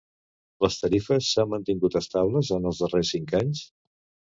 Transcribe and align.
Les 0.65 0.77
tarifes 0.83 1.29
s'han 1.35 1.53
mantingut 1.53 2.01
estables 2.03 2.53
en 2.59 2.69
els 2.73 2.85
darrers 2.87 3.17
cinc 3.19 3.41
anys? 3.47 3.67